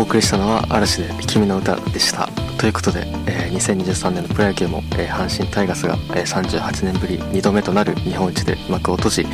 [0.00, 2.26] お送りしたのは嵐で君の歌でした。
[2.58, 9.26] ということで、えー、2023年のプロ野球も、えー、阪神タイガースが、えー、38年ぶり2度目となる日本一で幕を閉じ、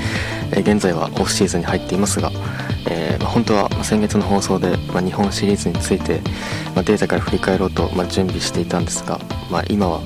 [0.50, 2.32] えー、現在はオフシーズンに入っていますが、
[2.88, 6.20] えーまあ、本当は先月の放送で、まあ、日本シリーズについて、
[6.74, 9.18] まあ、データから振り返ろうと、まあ、準備していたんですが、
[9.50, 10.00] まあ、今は、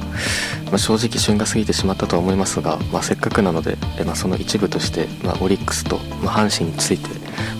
[0.66, 7.08] まあ、正直旬が過ぎてしまったとは思いますが、まあ、せっかくなので、えーまあ、その一部として、まあ、オリックスと、まあ、阪神について、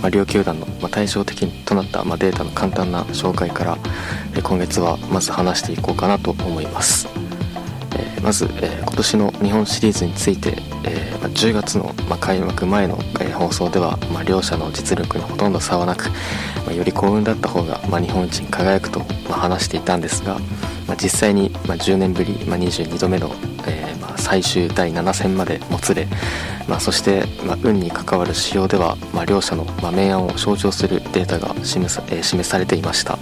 [0.01, 3.79] まあ、両球団の、まあ、対照的となった、まあ、データの簡単な紹介から、
[4.35, 7.09] えー、今月はまず話していこうかなと思います。
[7.97, 16.11] えー、まず、えー、今年の日本シリーズについて、えー、10月の、ま、開幕前の、え、放送では、ま、両者の実力にほとんど差はなく、
[16.67, 20.39] ま、より幸運だった方が、ま、日本一に輝くと、ま、話していたんですが、
[20.87, 23.31] ま、実際に、ま、10年ぶり、まあ、22度目の、
[23.67, 26.07] えーま、最終第7戦までもつれ、
[26.69, 33.19] まあ、そして、まあ、運に関わる仕様では、まあ、両者の、まあ、明暗を象徴するデータが示さ,、えー、示されていました。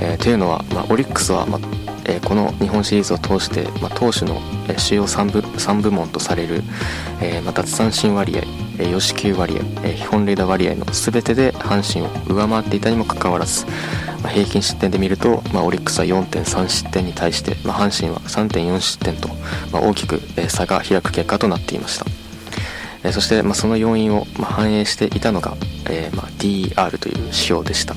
[0.00, 4.40] えー、というのは、まあ、オリックスは、まあえー、この日本シリーズを通して、まあ、投手の、
[4.78, 6.62] 主要3部 ,3 部門とされる、
[7.20, 8.42] えーまあ、奪三振割合、
[8.78, 13.66] えー、与球割合、えー、本塁打割合の全てで阪神を上回っていたにもかかわらず、
[14.22, 19.28] まあ、平均失点で見ると、まあ、オリックスは4.3失点に対して、まあ、阪神は3.4失点と、
[19.72, 22.06] まあ、大きく、差が開く結果となっていました。
[23.12, 25.56] そして、まあ、その要因を、反映していたのが、
[25.90, 27.94] えーまあ、DR という指標でした。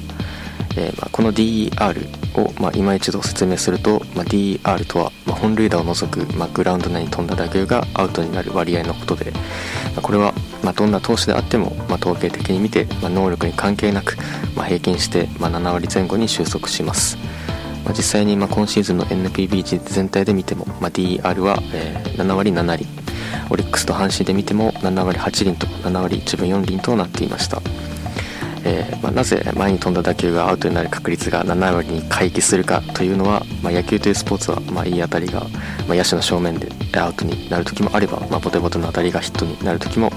[0.77, 9.39] えーまあ、この DER を、まあ、今一度説明すると、まあ、DER とは、まあ、本塁打を除く、まあ、グラウンド内に飛んだ打球がアウトになる割合のことで、ま
[9.97, 14.17] あ、これは、まあ、どんな投手であっても、まあ、統計的に見て、まあ、能力に関係なく、
[14.55, 17.17] まあ、平均して、まあ、7割前後に収束します、
[17.83, 22.87] まあ、実際に、まあ、今シーズンの NPB 全体で見ても、まあ、DER は、えー、7割7厘。
[23.49, 27.61] オリックスと阪神で見ても7割8厘と7割1分4厘となっていました。
[28.67, 35.45] えー、まあ、なぜ前に飛んだ打球がアウトになる確率が7割に回帰するかというのは、まあ、野球というスポーツは、まあ、いい当たりが、
[35.87, 36.69] ま野手の正面で
[36.99, 40.11] アウトになる時もあれば、まボテボテの当たりがヒットになる時も、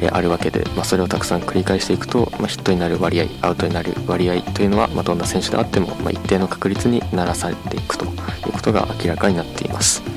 [0.00, 8.08] え、あるわけで、まそれをたくさん繰り返していくと、まヒットになる割合アウトになる割合というのは、まどんな選手であっても、ま一定の確率にならされていくとい
[8.48, 10.13] うことが明らかになっています。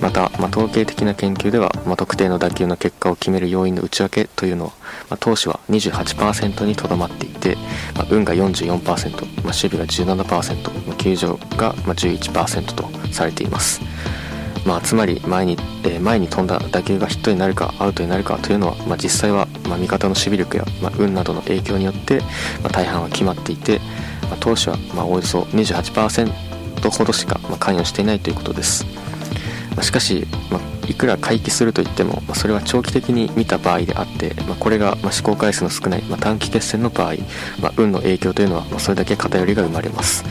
[0.00, 4.70] また、まあ、統計的な研究では、まあ、特定の打球の結果を決める要因の内訳というのは、
[5.10, 7.56] まあ、投手は28%にとどまっていて、
[7.94, 9.02] まあ、運が44%、まあ、
[9.44, 13.80] 守備が17%、まあ、球場が11%とされています。
[14.66, 22.20] まあ、つまり前に、えー、前に飛んだ打球がヒットになるかアウトになるかというのは、まあ、実際は、まあ、味方の守備力や、まあ、運などの影響によって、
[22.62, 23.80] まあ、大半は決まっていて、
[24.24, 26.30] まあ、投手は、まあ、およそ28%
[26.90, 28.86] ほどしか、まあ、関与していないということです。
[29.82, 37.14] しかし、ま、いくら回帰するといっても、ま、それは長期的に見た場合であって、ま、これが、ま、試行回数の少ない、ま、短期決戦の場合、
[37.60, 40.24] ま、運の影響というのは、ま、それだけ偏りが生まれます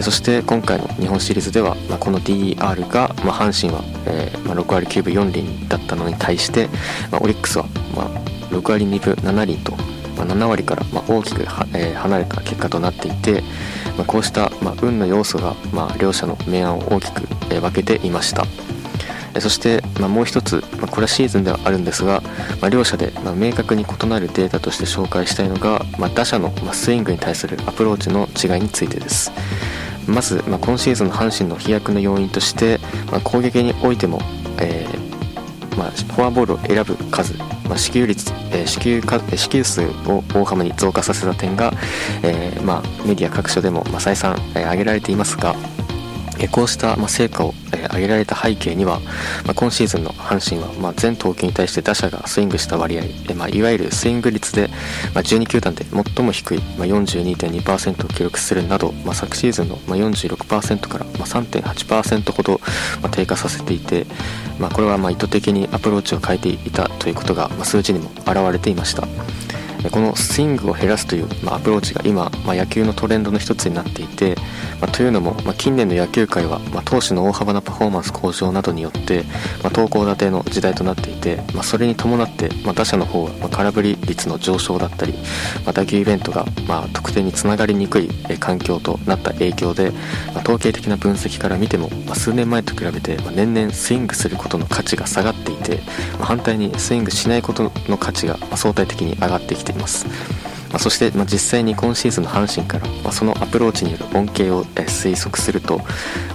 [0.00, 6.68] そして今回の日本シリーズでは、まあ、この DER が、まあ、阪神は、えーまあ、6割9分4厘だったのに対して、
[7.10, 8.08] まあ、オリックスは、まあ、
[8.50, 9.72] 6割2分7厘と、
[10.16, 13.42] まあ、7割から、まあ、大きくは、えー、離れた結果となっていて、
[13.98, 18.46] まあ、こうした、まあ、運の要素が、まあ、両者の明暗を大きく、えー、分けていました。
[19.40, 22.22] そして、まあ、もう一つ、まあ、これはシーズンではあるんですが、
[22.60, 29.32] まあ、両者で、ま明確に異なるデータとして紹介したいのが、ま打者の、まスイングに対するアプローチの違いについてです。
[30.06, 32.78] まず、ま今シーズンの阪神の飛躍の要因として、
[33.10, 34.20] ま攻撃においても、
[34.58, 37.34] えー、まフォアボールを選ぶ数、
[37.68, 41.72] ま支給率、えー、支給数を大幅に増加させた点が、
[42.22, 45.54] えー、まメディア各所でも、ま再三、え挙げられていますが、
[46.50, 47.54] こうした成果を
[47.84, 49.00] 挙げられた背景には、
[49.54, 53.04] 今シーズンの阪神は全投球に対して打者がスイングした割合、
[53.48, 54.68] いわゆるスイング率で
[55.14, 62.60] 12球団で最も低い42.2%を記録するなど、昨シーズンの46%から3.8%ほど
[63.10, 64.06] 低下させていて、
[64.72, 69.06] これは意図的にアプローチを変えていたということが数字にも表れていました。
[69.90, 74.36] このスイングを減らすという、アプローチが今、まあ、野球のトレンドの一つになっていて、
[74.80, 79.24] まあ、というのも、ま、近年の野球界は、ま、投手の大幅なパフォーマンス向上などによって、
[79.62, 85.14] ま、投稿立ての時代となっていて、ま、それに伴って、ま、打者の方は、ま、空振り率の上昇だったり、
[85.66, 88.08] ま、打球イベントが、ま、得点につながりにくい
[88.38, 89.92] 環境となった影響で、
[90.34, 95.80] ま、統計的な分析から見ても、ま、数年前と比べて、ま、年々スイングすることの価値が下がっていて、
[96.18, 100.06] ま、反対にスイングしないことの価値が相対的に上がってきています。
[100.72, 105.84] まあ、そして、まあ、実際に今シーズンの阪神から、まあ、そのアプローチによる恩恵を、え推測すると、ま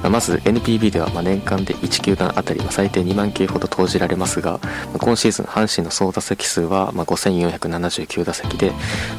[0.03, 4.59] あ、まず NPB ではま年間で1球団あたり、ま最低2万球ほど投じられますが、
[4.93, 8.71] ま今シーズン阪神の総打席数は、ま5479打席で、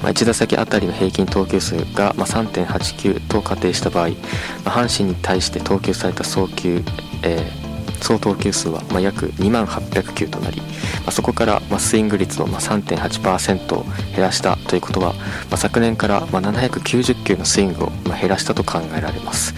[0.03, 4.11] ま1打席あたりの平均投球数が、ま3.8球と仮定した場合、
[4.65, 6.85] ま阪神に対して投球された送球、
[7.23, 7.68] えー
[8.00, 10.62] 総投球数はま約2万800球となり、
[11.04, 13.84] まそこからまスイング率をま3.8%を
[14.14, 15.14] 減らしたということは、
[15.50, 19.54] ま昨年からま790球のスイングをま減らしたと考えられます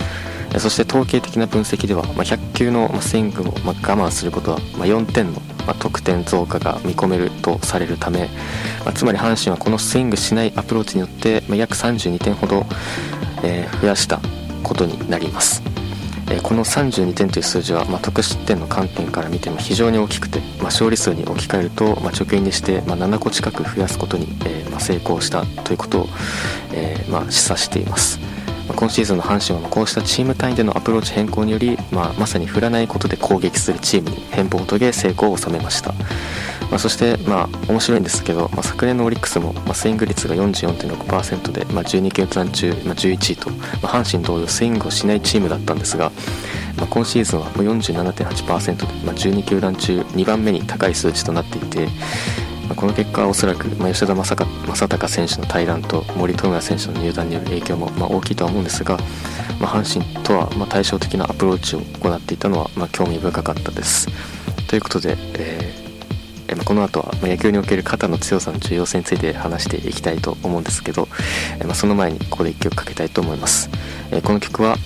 [0.58, 5.40] そして統計的な分析では、ま100球のスイングを我慢することは、ま4点の
[5.78, 8.28] 得点増加が見込めるとされるため、
[8.94, 12.66] つまり阪神はこのスイングしないアプローチによって、ま約32点ほど、
[13.80, 14.20] 増やした
[14.64, 15.69] ことになります。
[16.38, 26.08] この32点という数字は、まあ、得失点の観点から見ても非常に大きくて、まあ、勝利数に置き換えると、まあ、貯金にして、ま7個近く増やすことに、え、ま成功したということを、
[26.72, 28.20] え、ま示唆しています。
[28.76, 35.94] 今シーズンの阪神はこうしたチーム単位でのアプローチ変更により、ままさに振らないことで攻撃するチームに変更を遂げ成功を収めました。
[36.70, 43.56] まあ、そして、まあ、面白いんですけど、まあ、昨年のオリックスも、まあ、スイング率が44.6%で、まあ、12球団中、まあ、11位と、ま
[43.90, 46.12] あ、阪神同様スイングをしないチームだったんですが、
[46.76, 51.86] まあ、今シーズンは47.8%で、まあ、12球団中2番目に高い数値となっていて、
[52.68, 58.96] まあ、この結果はおそらく、まあ、吉田正尚選手の退団と森友哉選手の入団による影響も、まあ、大きいとは思うんですが、
[59.60, 64.06] まあ、阪神とは、まあ、対照的なアプローチを行っていたのは、まあ、興味深かったです。
[64.68, 65.79] ということで、えー
[66.50, 71.08] えこの後は野球における肩の強さの重要性について話していきたいと思うんですけど、
[71.60, 73.70] えまその前にここで1曲かけたいと思います、
[74.10, 74.76] えこの曲は、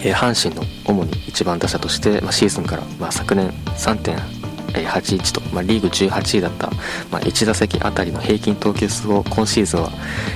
[0.00, 4.43] え阪神の主に1番打者として、まシーズンから、ま昨年3.8
[4.82, 6.70] 8-1と、まリーグ18位だった、
[7.10, 9.90] ま1打席あたりの平均投球数を今シーズンは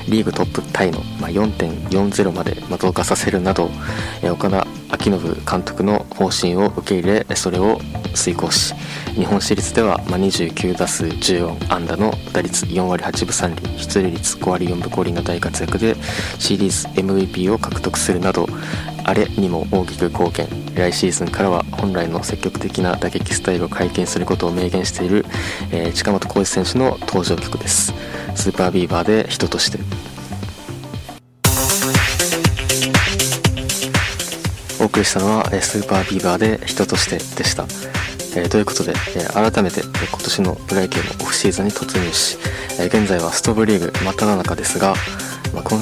[0.08, 3.70] リーグトップタイの、ま4.40まで増加させるなど、
[4.22, 7.78] え岡田秋信監督の方針を受け入れそれを
[8.14, 8.74] 遂行し
[9.14, 15.96] 日本シリーズでは、ま29打数14安打の打率4割8分3厘出塁率5割4分5厘の大活躍で
[16.38, 18.46] シリーズ MVP を獲得するなど
[19.08, 20.46] あれにも大きく貢献。
[20.74, 25.24] 来シーズンからは本来の積極的な打撃スタイルを解禁することを明言している、
[25.72, 27.94] えー、近本浩二選手の登場曲です。
[28.34, 29.78] スーパービーバーで人として
[34.78, 37.64] お送りしたのはスーパービーバーで人としてでした。
[38.36, 42.36] えー、ということで、えー、改めて、えー、今年のプロ野球のオフシーズンに突入し、
[42.78, 44.92] え現在はストーブリーグ真っ只中ですが、
[45.58, 45.80] まあ、今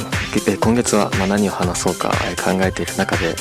[0.49, 2.11] え今月はま何を話そうか、
[2.43, 3.35] 考えている中で、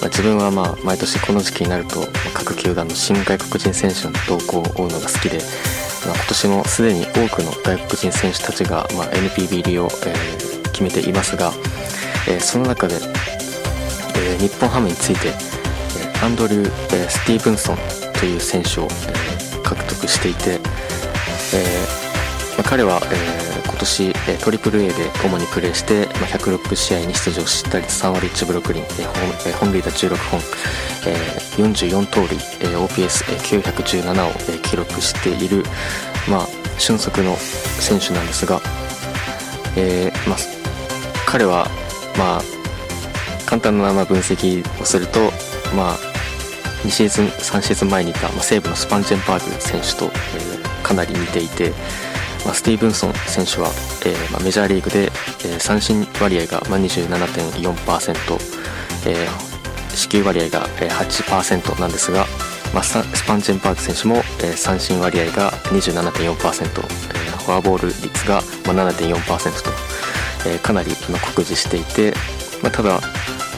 [0.00, 2.00] まあ、自分はまあ毎年この時期になると、
[2.34, 5.38] 各球団の新外国人選手の動向を追うのが好きで、
[6.04, 10.14] まあ、今年もすでに多くの外国人選手たちが、ま NPB 入りを、え
[10.72, 11.52] 決めていますが、
[12.28, 12.96] えその中で、
[14.16, 15.32] え日本ハムについて、
[16.22, 17.78] アンドリュー・スティーブンソン
[18.18, 20.60] という選手を、え獲得していて、
[21.52, 21.86] え
[22.56, 23.37] ま彼は、え
[23.78, 24.94] 今年、えトリプル A で
[25.24, 29.14] 主にプレーして、ま106試合に出場し打率3割1分6厘、え本
[29.46, 30.40] え本塁打16本、
[31.06, 31.14] え
[31.56, 35.62] 44盗塁、え OPS917 を、え記録している、
[36.28, 38.60] まあ、俊足の選手なんですが、
[39.76, 40.38] えーまあ、
[41.24, 41.68] 彼は、
[42.18, 42.42] まあ、
[43.46, 45.20] 簡単な分析をすると、
[45.76, 45.96] まあ、
[46.82, 51.72] 2シーズン3シーズン前にいた、まあ、西武のスパンジェンバーグ選手と、えー、かなり似ていて、
[52.48, 53.68] まあ、スティーブンソン選手は、
[54.06, 58.38] えーまあ、メジャーリーグで、えー、三振割合が、まあ、27.4%、
[59.06, 62.24] えー、支給割合が、えー、8%なんですが、
[62.72, 69.70] まあ、スパンジェンバーグ選手も、えー、三振割合が27.4%、えー、フォアボール率が、まあ、7.4%と、
[70.48, 72.14] えー、かなり、まあ、酷似していて、
[72.62, 72.98] まあ、ただ、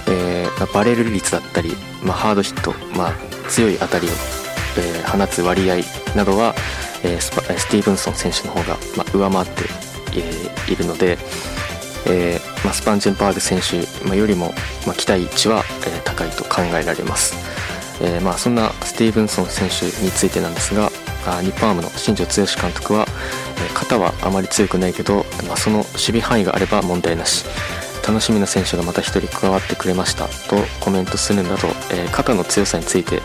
[0.08, 3.12] えー、バレル率だったり、まあ、ハードヒット、まあ、
[3.48, 4.10] 強い当たりを、
[4.78, 5.76] えー、放つ割合
[6.16, 6.56] などは、
[7.04, 7.30] えー、ス
[7.68, 9.62] ティーブンソン選手の方が、まあ、上回って、
[10.14, 11.18] えー、いるので、
[12.06, 14.52] えーまあ、スパンジェンバーグ選手、まあ、よりも、
[14.86, 17.34] ま、期待値は、え、高いと考えられます、
[18.02, 20.90] えま、そんなスティーブンソン選手についてなんですが
[21.42, 23.06] 日本ハムの新庄剛志監督は、
[23.58, 27.44] え、肩はあまり強くないけど、ま、その守備範囲があれば問題なし。
[28.06, 33.22] 楽しみな選手がまた1人加わってくれましたとコメントするなど、え、肩の強さについて、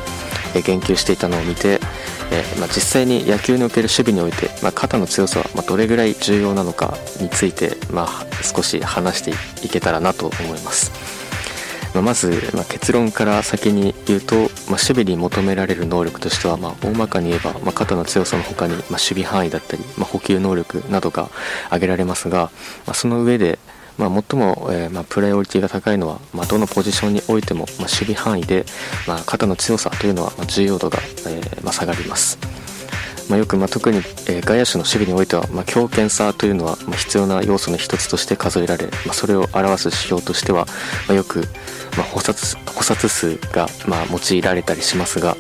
[0.56, 1.80] え、言及していたのを見て、
[2.32, 9.32] えー、まあ、実際に野球における守備において、まあ、肩の強さはまどれぐらい重要なのかについて、まあ、少し話して
[9.66, 10.92] いけたらなと思います。
[11.96, 21.30] ま、まず、ま、結論から先に言うと、ま、守備に求められる能力としては、ま、大まかに言えば、ま、肩の強さの他に、ま、守備範囲だったり、まあ、補給能力などが
[21.68, 22.52] 挙げられますが、
[22.86, 23.60] ま、その上で、
[23.98, 28.66] まあ、最も、えーまあ、プライオリティが高いのは、まあ、どのポジションにおいても、ま、守備範囲で、
[29.08, 32.38] ま、肩の強さというのは、ま、重要度が、えーま、下がります。
[33.30, 40.68] ま、よく、ま、特に、えー、外野手の守備においては、ま、強肩さというのは、ま、必要な要素の一つとして数えられ、ま、それを表す指標としては、
[41.08, 41.40] ま、よく、
[41.98, 45.36] まあ、補殺補殺数が、ま、用いられたりしますが、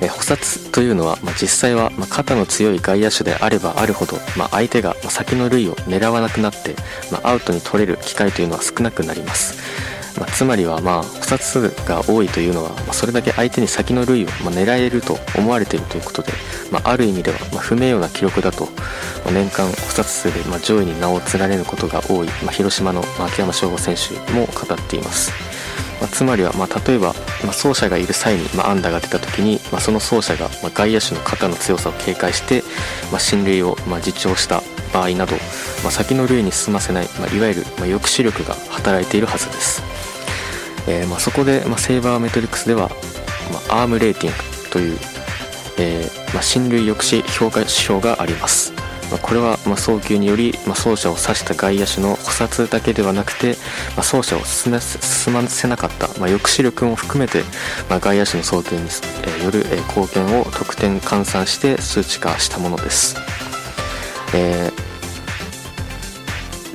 [0.00, 6.74] えー、補殺というのは、まあ、実際は、まあ、肩の強い外野手であればあるほど、まあ、相手が先の塁を狙わなくなって、
[7.10, 9.90] まあ、アウトに取れる機会というのは少なくなります。
[10.18, 16.32] まあ、つまりはまあ補殺が多いというのは、まあ、それだけ相手に先の塁をま狙えると思われているということで、
[16.70, 18.68] まあ、ある意味ではま不名誉な記録だと、
[19.24, 25.59] ま年間補殺数でま上位に名を連ねることが多い、ま広島の秋山翔吾選手も語っています。
[26.00, 27.14] まつまりは、ま例えば、
[27.44, 32.62] ま走者がいる際に、ま安打が出た時に、まあその走者が、ま外野手の肩の強さを警戒して、
[33.12, 35.36] ま進塁を、ま自重した場合など、
[35.84, 39.82] ま先の塁に進ませない、まいわゆる、ま抑止力が働いているはずです。
[40.86, 42.90] えー、まあ、そこで、まあ、セーバーメトリックスでは、
[43.68, 44.98] まあ、アームレーティングという、
[45.78, 48.72] えー、ま進塁抑止評価指標があります、
[49.10, 53.56] まあこれは、ま送球により、ま走者を指した外野手の補殺だけではなくて、
[53.96, 57.42] ま走者を進ませなかった、ま抑止力も含めて、
[57.88, 58.82] ま外野手の送球に、
[59.44, 63.16] よる、貢献を得点換算して数値化したものです、
[64.34, 64.90] えー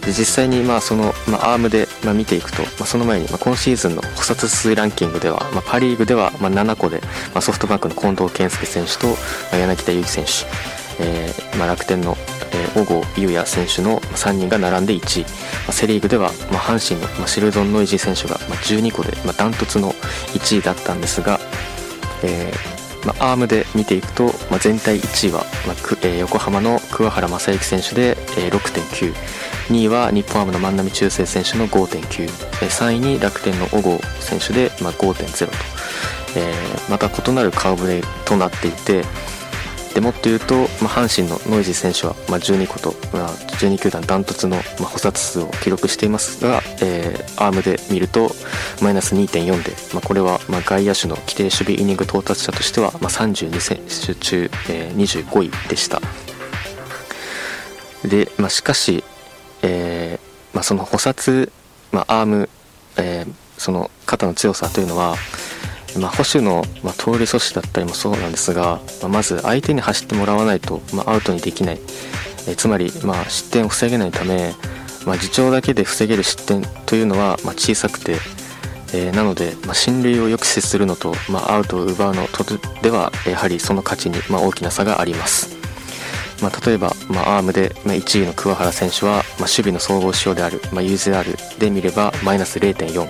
[0.05, 7.01] で実際にまあその、まあ、アームでまあ見ていくと、まあ、その前にまあ今シーズンの補殺数ランキングでは、まあ、パ・リーグではまあ7個で、
[7.33, 9.07] まあ、ソフトバンクの近藤健介選手と、
[9.57, 10.31] 柳田悠岐選手、
[10.99, 12.17] えーまあ、楽天の、
[12.73, 15.29] 小郷裕也選手の3人が並んで1位、ま
[15.69, 19.93] あ、セ・リーグでは、まあ、阪神の、まあ、シルドン・ノイジー選手が、まあ、12個で、まあ、ダントツの
[20.33, 21.39] 1位だったんですが、
[22.23, 22.75] えー
[23.05, 29.13] まあ、アームで見ていくと、まあ、全体1位は、まあえー、横浜の桑原正幸選手で、えー、6.9
[29.69, 35.51] 2位は日本ハムの万波中正選手の5.9、3位に楽天の小郷選手で、まあ、5.0と、
[36.37, 39.03] えー、また異なる顔ぶれとなっていて
[40.05, 48.29] もっと言うと、まあ、阪神のノイジー選手は、まあ、12個と、まあ、12球団ダントツの、まあ、補殺数を記録していますが、えー、アームで見ると
[48.81, 55.99] マイナス2.4で、まあ、これは、まあ、外野手の規定守備イニング到達者としては、まあ、32選手中、えー、25位でした。
[58.07, 59.03] で、まあ、しかし
[59.65, 61.51] えー、まあ、その補殺、
[61.91, 62.49] まあ、アーム、
[62.97, 65.15] えー、その肩の強さというのは、
[65.97, 71.79] まあ、保守の、ま盗塁阻止だったりもそうなんですが、ままず相手に走ってもらわないと、まアウトにできない、
[72.47, 74.53] え、つまり、ま失点を防げないため、
[75.05, 78.17] ま自重だけで防げる失点というのは、ま小さくて、
[78.93, 82.43] えー、なので、ま進塁を抑止するのと、まアウトを奪うのと
[82.81, 85.54] ではやはりその価値に、ま大きな差があります。
[86.41, 93.07] まあ、例えば、まあ、アームで、まあ、1位の桑原選手は、まあ、守備の総合指標である、まあ、UZR で見ればマイナス0.4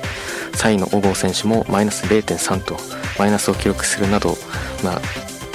[0.55, 2.77] 3位の小郷選手もマイナス0.3と
[3.20, 4.36] マイナスを記録するなど、
[4.84, 5.01] まあ、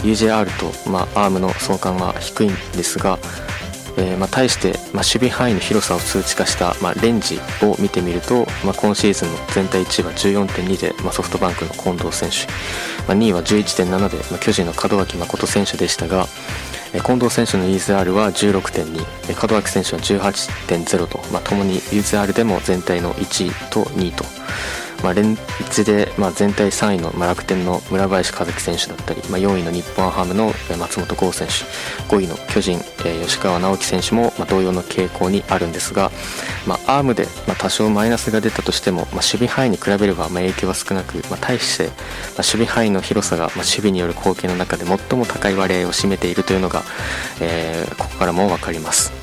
[0.02, 3.18] UJR と、まあ、アームの相関は低いんですが、
[4.00, 12.46] えー、まあ、対して、まあ、守備範囲の広さを数値化した、まあ、レンジを見てみると、まあ、今シーズンの全体1位は14.2で、ま、ソフトバンクの近藤選手、
[13.06, 16.26] ま、2位は11.7で、ま、巨人の門脇誠選手でしたが、
[16.92, 24.24] 近藤選手の EZR は16.2門脇選手は18.0と、まあ、共に EZR でも全体の1位と2位と。
[25.02, 31.54] まあ、連日で、まあ、全体3位の、まあ、楽天の村林和樹選手だったり、まあ、4位の日本ハムの松本剛選手
[32.14, 36.10] 5位の巨人、えー、吉川直樹選手も、まあ、同様の傾向にあるんですが、
[36.66, 41.96] まあ、アームで、まあ、多少マイナスが出たとしても、まあ、守備範囲に比べれば、まあ、影響は少なく、まあ、対して、まあ、
[42.36, 46.82] 守備範囲の広さが、まあ、守備による貢献の中で最も高い割合を占めているというのが、
[47.40, 49.19] えー、ここからも分かります。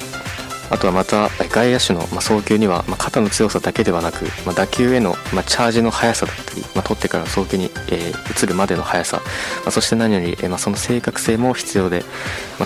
[0.69, 5.13] あとはまた外野手の送球には肩の強さだけではなく打球への
[5.45, 9.21] チャージの速さだったり取ってからの送球に移るまでの速さ
[9.69, 12.03] そして何よりその正確性も必要で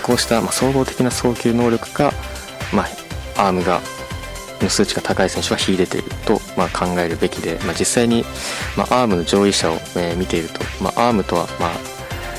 [0.02, 2.12] こうした総合的な送球能力か
[3.36, 3.80] アームが
[4.62, 8.24] の数値が高い選手は秀でていると、まあ考えるべきで、まあ実際に、
[8.76, 11.70] まあアームの上位者を、え見ていると、まあアームとは、まあ、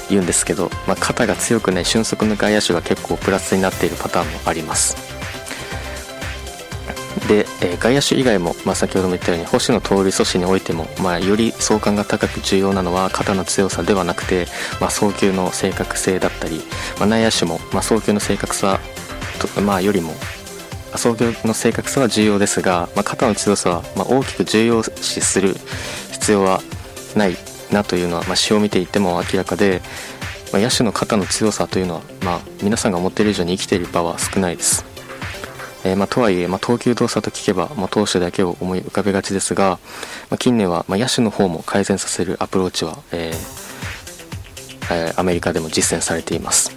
[0.09, 5.12] 言うんですけど、まあ肩が強くない俊足の外野手が結構プラスになっているパターンもあります。
[7.27, 14.47] で、えー、外野手以外も、まあ、先ほども言ったように保守の盗塁阻止においても、まあ、より相関が高く重要なのは肩の強さではなくて、
[14.81, 16.61] まあ、送球の正確性だったり、
[16.99, 18.79] まあ、内野手も、まあ、送球の正確さ
[19.39, 20.13] と、まあ、よりも、
[20.95, 25.55] 送球の正確さは重要ですが、まあ、肩の強さはま大きく重要視する
[26.11, 26.61] 必要は
[27.15, 27.35] ない
[27.71, 29.81] なというのは、まあ、詩を見ていても明らかで、
[30.51, 34.92] まあ、野手の肩の強さというのは、まあ、皆さんが思っている以上に生きている場は少ないです。
[35.83, 39.79] えー、まあ、とはいえ、まあ、投球動作と聞けば、まあ、投手だけを思い浮かべがちですが、
[40.29, 43.63] まあ、近年は、ま野手の方も改善させるアプローチは、えー
[44.91, 46.71] えー、アメリカでも実践されています。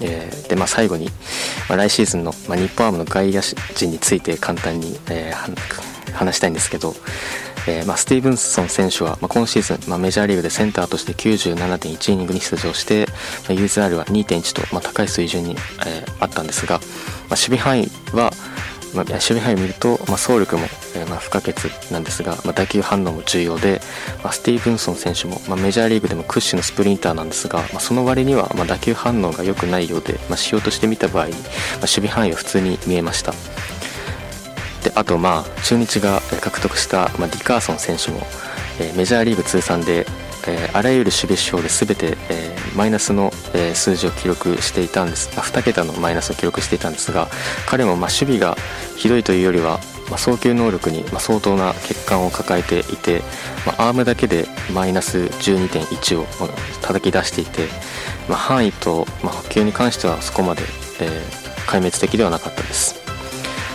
[0.00, 1.06] えー、でまあ、最後に、
[1.68, 3.40] まあ、来シーズンの、まあ、日本ハムの外野
[3.74, 6.94] 陣について簡単に、えー、話したいんですけど、
[7.66, 13.14] えー、まあ、スティーブンソン選手は、まあ、今シーズン、まあ、メジャーリーグでセンターとして97.1イニングに出場して、ま
[13.50, 15.52] あ、UZR は2.1と、まあ、高い水準に、
[15.86, 16.80] えー、あったんですが、
[17.28, 18.32] まあ、守備範囲は、
[18.94, 20.64] まあ、守備範囲を見ると、まあ、走力も、
[20.96, 21.54] えー、まあ不可欠
[21.90, 23.80] なんですが、まあ、打球反応も重要で、
[24.22, 31.42] まあ、スティーブンソン選手も、まあ、メジャーリーグでも屈指のスプリンターなんですが、まあ、その割には、まあ、打球反応が良くないようで、まあ、仕様として見た場合に、まあ、
[31.80, 33.32] 守備範囲は普通に見えました。
[34.82, 38.20] であと、まあ、中日が獲得した、まあ、ディカーソン選手も、
[38.80, 40.06] えー、メジャーリーグ通算で、
[40.46, 47.28] えー、あらゆる守備指標で全て、えー、マイナスの、えー、数字を記録していたんですあ2桁のマイナスを記録していたんですが
[47.66, 48.56] 彼もまあ守備が
[48.96, 49.78] ひどいというよりは、
[50.08, 53.22] まあ、送球能力にま相当な欠陥を抱えていて、
[53.66, 56.26] まあ、アームだけでマイナス12.1を
[56.82, 57.66] 叩き出していて、
[58.28, 60.62] まあ、範囲と、ま、補給に関してはそこまで、
[61.00, 61.22] え、
[61.66, 63.07] 壊滅的ではなかったです。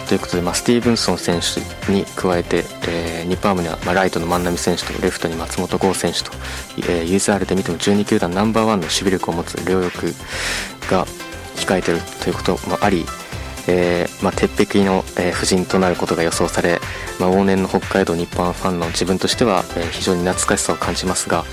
[0.07, 6.31] ということで、まあ、スティーブンソン選手に加えて、えー、日本ハムには、まあ、ライトの万波選手とレフトに松本剛選手と、
[6.77, 10.07] えー、USR で見ても12球団ナンバーワンの守備力を持つ両翼
[10.89, 11.05] が
[11.55, 13.05] 控えているということもあり、
[13.67, 16.79] えーまあ、鉄壁の、えー、布陣となることが予想され、
[17.19, 21.43] まあ、往年の北海道日本ファンの自分としては、えー、非常に懐かしさを感じますが、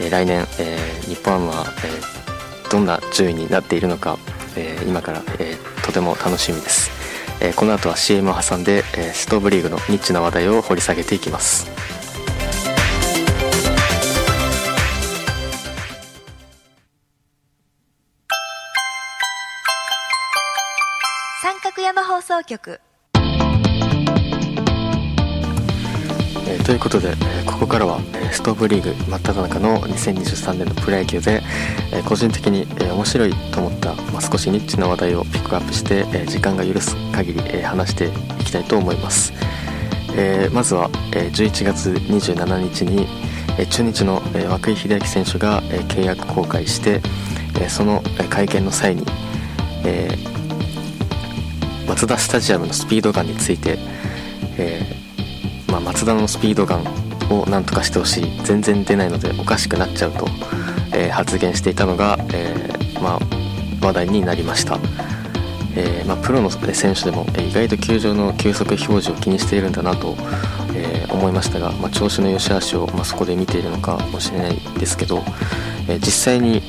[0.00, 4.18] えー、来年、えー、日本ハムは、えー、どんな順位になっているのか、
[4.56, 6.97] えー、今から、えー、とても楽しみです。
[7.40, 11.70] えー、この後は CM を挟んで、えー、ストーブリーグのニッチな話題を掘り下げていきます。
[21.42, 22.80] 三角山放送局。
[26.48, 31.42] えー、ということで、え、ここからは、え、ストーブリーグ真っ只中の2023年のプロ野球で、
[31.92, 38.06] え個人的に、え面白いと思った、まあ、少しニッチな話題をピックアップして、え時間が許す限り、え話して
[38.40, 39.34] いきたいと思います、
[40.16, 43.06] えまずは、え11月27日に、
[43.58, 47.02] え中日の、え涌井秀明選手が、え契約更改して、
[47.60, 49.04] えその、会見の際に、
[49.84, 50.08] え
[51.86, 53.78] マツダスタジアムのスピードガンについて、
[54.56, 55.07] えー
[55.68, 56.84] まあ、マツダのスピードガン
[57.30, 58.42] をなんとかしてほしい。
[58.44, 60.26] 全然出ないのでおかしくなっちゃうと、
[60.92, 64.78] えー、発言していたのが、えー、まあ、話題になりました、
[65.76, 70.16] えー、まあ、プロの選手でも意外と球場の球速表示を気にしているんだなと、
[70.74, 75.22] え思いましたが、ま、調子の良し悪しを、まそこで見ているのかもしれないですけど、
[75.88, 76.62] え実際に、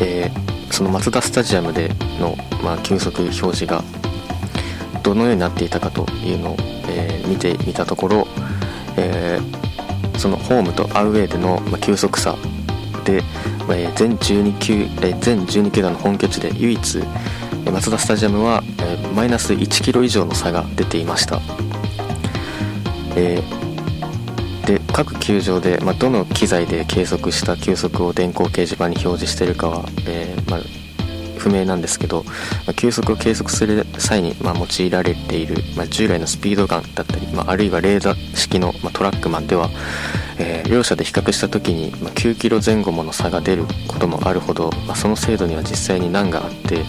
[0.00, 0.30] え
[0.70, 3.82] そのマツダスタジアムでの、まあ、球速表示が
[5.02, 6.56] どのようになっていたかというのを
[6.90, 8.26] え見てみたところ、
[8.96, 12.36] えー、そのホームとアウェーでの、まあ、球速差
[13.04, 13.22] で、
[13.70, 16.98] えー、全12球、え、全12球団の本拠地で唯一、
[17.72, 21.40] マツダスタジアムは、え、マイナス1キロ以上の差が出ていました。
[23.16, 23.42] え、
[24.66, 30.60] で各球場で、まあ、どの機材で計測した球速を電光掲示板に表示しているかは、えまあ、
[31.40, 32.32] 不明なんですけど、ま
[32.68, 39.70] あ、球速を計測する際に、ま、用いられている、ま、従来のスピードガンだったり、まあ、るいはレーザー式の、まトラックマンでは、
[40.38, 46.84] えー、両者で比較した時に、ま9キロ前後もの差が出ることもあるほど、まその精度には実際に難があって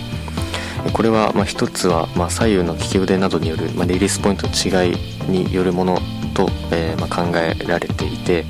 [0.93, 4.95] これはま一つはま左右の利き腕などによる、まリリースポイントの違い
[5.29, 5.99] によるもの
[6.33, 8.45] と、えー、ま考えられていて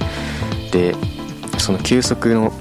[0.71, 0.95] で
[1.57, 2.51] その球速の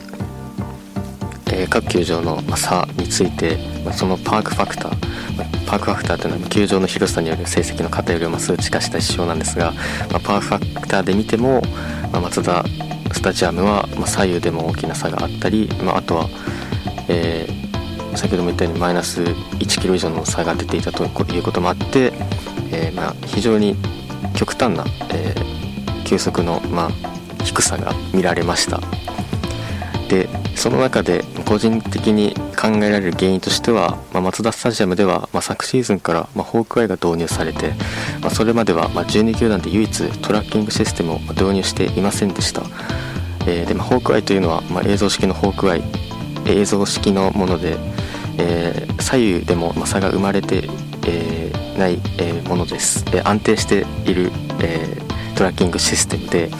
[1.60, 9.72] えー、各球場の差について、まあ、そのパークファクター、まあ、パークファクターというのは球場の広さによる成績の偏りを数値化した指標なんですが、
[10.10, 11.60] まあ、パークファクターで見ても、
[12.12, 12.64] まあ、松田
[13.12, 16.28] スタジアムは、ま左右でも大きな差があったり、まあ、とは、
[17.08, 22.12] えー、先ほども言ったようにマイナス1キロ以上の差が出ていたということもあって、
[22.72, 23.76] えー、ま非常に
[24.34, 26.90] 極端な、えー、球速の、まあ、
[27.44, 28.80] 低さが見られました。
[30.10, 37.74] でその中で個人的に考えられる原因としては、まあ、マツダスタジアムでは、まあ、昨シーズンから、まあ、ホークアイが導入されて、
[38.20, 42.62] まあ、それまでは、まあ、12球団で唯一トラッキングシステムを導入していませんでした、
[43.46, 45.82] えー、でまあ、ホークアイというのは、まあ、映像式のホークアイ
[46.46, 47.76] 映像式のもので、
[48.38, 50.64] えー、左右でも、まあ、差が生まれて、
[51.06, 52.00] えー、ない、
[52.48, 54.98] ものです、え安定している、え
[55.36, 56.50] トラッキングシステムで、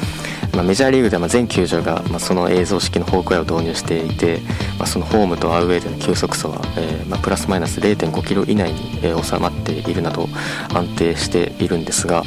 [0.53, 4.41] まあ、メジャーリーグでは全球場が、まあ、その映像式のホークアイを導入していて、
[4.79, 10.29] まあ、そのホームとアウェーでの球速差は、えー、まあ、プラスマイナス0 5キロ以内に、えー、収まっているなど
[10.75, 12.25] 安定しているんですが、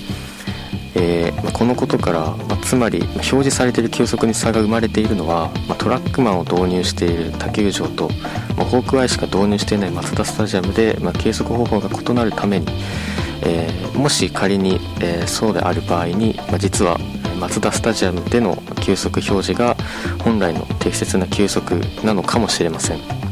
[0.95, 8.09] えー、まあ、このことから、まあ、つまり表示されている球速に差が生まれているのは、ま、トラックマンを導入している他球場と、
[8.57, 12.67] まホークアイしか導入していないマツダスタジアムで、ま計測方法が異なるために、
[13.41, 16.99] え、もし仮に、え、そうである場合に、ま実は
[17.35, 19.75] マツダスタジアムでの球速表示が
[20.23, 23.23] 本来の適切な球速なのかもしれません。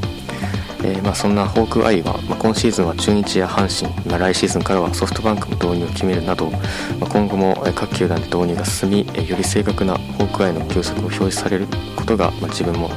[0.83, 6.59] えー、まあ、そんなホークアイは、まあ、今シーズンは中日や阪神、まあ、来シーズンからはソフトバンクも導入を決めるなど、ま
[7.01, 12.89] あ、今後も各球団で導入が進みより正確なホークアイの球速を表示されることが、ま自分も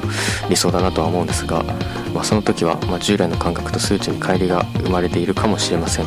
[0.49, 1.63] 理想だなとは思うんですが、
[2.15, 6.07] まその時は、ま従来の感覚と数値に乖離が生まれているかもしれません、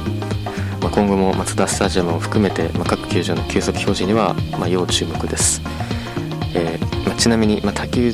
[0.88, 5.62] ま今後もマツダスタジアムを含めて、ま各球場の球速表示には、ま要注目です、
[6.56, 8.14] えー、まちなみに、ま他球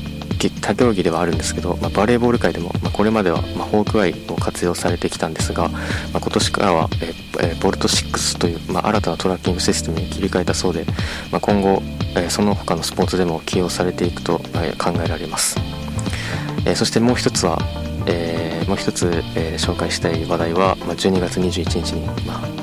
[0.59, 5.69] 他競技ではあるんですけど、ま、バレーボール界でも、ま、これまでは、まあ、ホークアイを活用されてきたんですが、
[6.11, 10.85] ま、今年からは、ええボルト6という、ま、新たなトラッキングシステムに切り替えたそうで、
[11.31, 11.83] ま、今後、
[12.15, 15.57] えその他のスポーツでも起用されていくと、え考えられます、
[16.65, 17.59] えそしてもう一つは、
[18.07, 22.62] えー、もう一つ、えー、紹介したい話題は、まあ、12月21日に、まあ、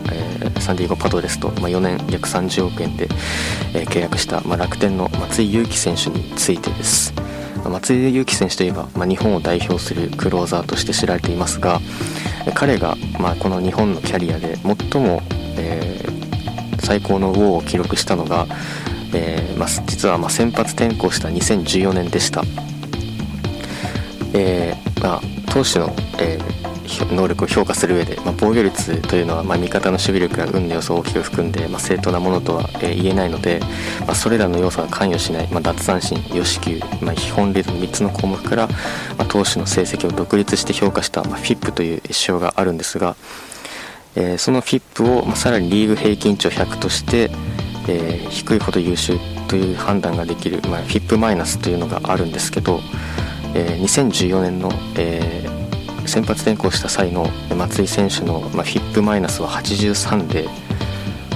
[0.61, 3.09] サンディエゴパドレスと、まあ、4年約30億円で、
[3.75, 7.13] えー、契約した、まあ、楽天の松井裕樹選手についてです。
[7.69, 11.81] 松井裕樹選手といえば、まあ、日本を代表するクローザーとして知られていますが
[12.55, 15.21] 彼が、まあ、この日本のキャリアで最も、
[15.59, 18.47] えー、最高のウォーを記録したのが、
[19.15, 22.43] えーまあ、実はまあ先発転向した2014年でした、
[24.33, 26.70] えーまあ、投手の、えー
[27.15, 33.61] 能力を評価する上で、まあ、防御率というのは、まあ、味方の守備力や運の要素を大きく含んで、まあ、正当なものとは、えー、言えないので、
[34.01, 38.67] まあ、それらの要素が関与しない、まあ、奪三振、与四球、まあ、基本リードの3つの項目から、
[39.19, 43.17] まあ、投手の成績を独立して評価した、まあ、FIP という指標があるんですが、
[44.17, 47.31] えー、その FIP を、まあ、さらにリーグ平均値を100として、
[47.89, 52.81] えー、低いほど優秀という判断ができる、まあ、FIP マイナスというのがあるんですけど、
[53.55, 55.60] えー、2014年の、えー、
[56.11, 60.49] 先発転向した際の松井選手の、まあ、フィップマイナスは83で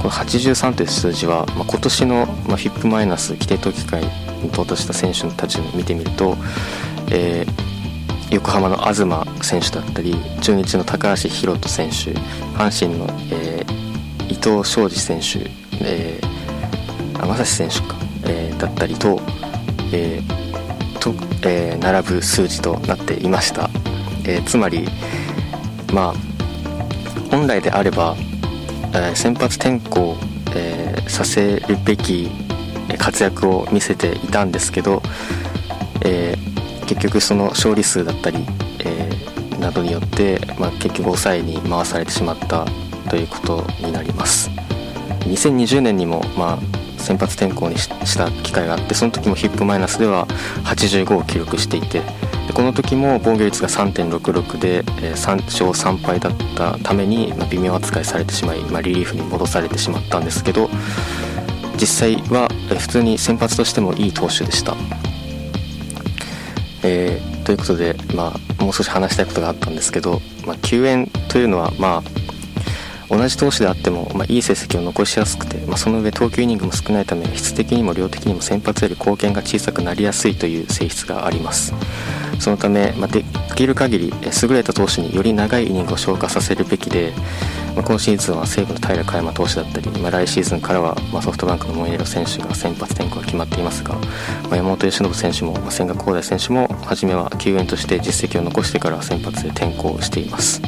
[0.02, 6.36] この83という数字は、まあ、今年の、まあ、フィップマイナス規定投機会に到達した選手たちを見てみると、
[7.12, 9.06] えー、横浜の東
[9.46, 12.18] 選手だったり中日の高橋宏斗選手
[12.58, 15.48] 阪神の、えー、伊藤昌司選手、
[15.84, 19.20] えー、天指選手か、えー、だったりと,、
[19.92, 21.14] えーと
[21.48, 23.70] えー、並ぶ数字となっていました。
[24.26, 24.86] えー、つまり
[25.92, 26.14] まあ
[27.30, 28.16] 本来であれば、
[28.92, 30.16] えー、先発転向、
[30.54, 32.30] えー、させるべき
[32.98, 35.02] 活躍を見せていたんですけど、
[36.04, 36.36] え
[36.86, 38.46] 結局その勝利数だったり、
[38.84, 39.10] え
[39.58, 42.66] などによって、まあ、結局抑えに回されてしまった
[43.08, 44.50] ということになります。
[45.20, 50.26] 2020年にも、まあ、先発転向にした機会があってその時もヒップマイナスでは
[50.64, 52.00] 85を記録していて
[52.46, 60.68] でこの時も防御率が3.66で、え、3勝3敗だったために、まあ、微妙扱いされてしまい、まあ、リリーフに戻されてしまったんですけど
[61.80, 64.76] 実際は、え、普通に先発としてもいい投手でした。
[66.86, 81.74] えー、ということで、まあ、もう少し話したいことがあったんですけど、まあ、救援というのは、まあ、同じ投手であっても、まあ、いい成績を残しやすくて、まあ、その上投球イニングも少ないため質的にも量的にも先発より貢献が小さくなりやすいという性質があります
[82.38, 87.12] そのため、まあ、できる限り優れた投手により長いイニングを消化させるべきで、
[87.74, 94.00] まあ、今シーズンは西武の平良山投手だったり、まあ、来シーズンからは、まあ、ソフトバンクのモイネロ選手が先発転向が決まっていますが、ま
[94.52, 100.60] あ、山本由伸選手も、まあ、千賀滉大選手も初めは救援として実績を残してから先発で転向しています。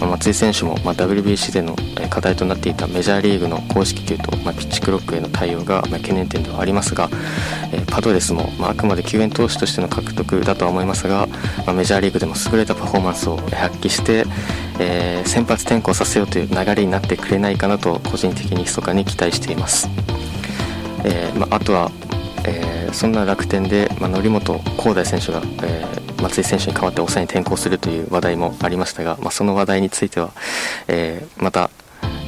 [0.00, 1.76] 松井選手も、まあ、WBC での
[2.10, 7.08] 課題となっていたメジャーリーグの公式球と、まあ、ピッチクロックへの対応が、まあ、懸念点ではありますが、
[7.72, 11.26] え、パドレスも、まあ、あくまで救援投手としての獲得だとは思いますが、
[11.66, 14.24] まあ、メジャーリーグでも優れたパフォーマンスを発揮して、
[14.78, 19.88] えー、先発転向させようという流れになってくれないかなと個人的に密かに期待しています。
[21.04, 21.90] えーまあ、あとは、
[22.46, 30.32] えー、そんな楽天で、まあ、則本光大選手が、えー松井選手に代わって抑えに転向するという話題もありましたが、まあ、その話題については、
[30.88, 31.70] えー、また、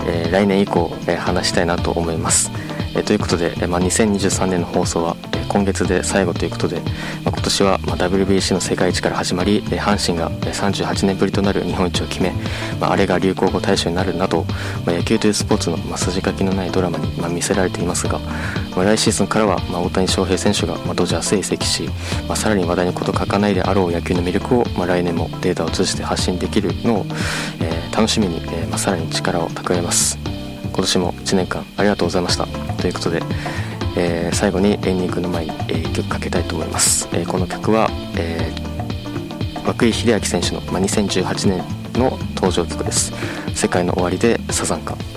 [0.06, 2.50] えー、来年以降、えー、話したいなと思います。
[2.96, 5.16] えということで、えまあ、2023年の放送は、
[5.48, 6.90] 今月で最後ということで、まあ、
[7.30, 12.32] 今年はまあ WBC の世界一から始まり、え阪神が38年ぶりとなる日本一を決め、
[12.80, 14.44] まあ、あれが流行語大賞になるなど、
[14.84, 18.18] まあ、野球というスポーツのまあ筋書きのないドラマにまあ見せられていますが、
[18.74, 21.88] まあ、来シーズンからはまあ大谷翔平選手がまあドジャースへ移籍し、
[22.28, 27.06] まあ、さらに話題に事欠かないであろう野球の魅力をまあ来年もデータを通じて発信できるのを、
[27.60, 30.18] えー楽しみに、えーまあ、さらに力を蓄えます。
[30.64, 32.46] 今年も1年間ありがとうございました。
[32.76, 33.22] ということで、
[33.96, 38.66] えー最後にエンディングの前に、えー、曲かけたいと思います、えーこの曲は、えー
[39.66, 41.58] 涌井秀明選手の、まあ、2018年
[41.94, 43.12] の登場曲です
[43.52, 45.15] 「世界の終わり」でサザンカ。